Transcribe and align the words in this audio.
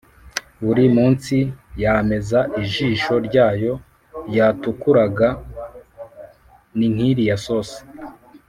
buri 0.63 0.83
munsi 0.97 1.37
yameza 1.83 2.39
ijisho 2.61 3.13
ryayo 3.27 3.73
ryatukuraga 4.29 5.27
ni 6.77 6.87
nkiriya 6.93 7.35
sosi 7.45 7.79